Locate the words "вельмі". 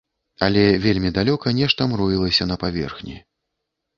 0.85-1.11